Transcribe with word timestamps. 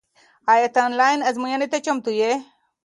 آیا 0.53 0.67
ته 0.73 0.79
آنلاین 0.87 1.19
ازموینې 1.29 1.67
ته 1.71 1.77
چمتو 1.85 2.11
یې؟ 2.19 2.33